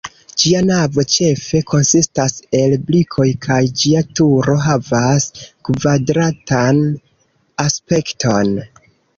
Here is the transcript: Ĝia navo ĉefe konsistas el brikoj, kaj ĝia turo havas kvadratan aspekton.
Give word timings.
Ĝia 0.43 0.61
navo 0.67 1.03
ĉefe 1.15 1.59
konsistas 1.71 2.37
el 2.61 2.73
brikoj, 2.87 3.27
kaj 3.47 3.59
ĝia 3.83 4.03
turo 4.21 4.57
havas 4.69 5.29
kvadratan 5.71 6.83
aspekton. 7.67 8.55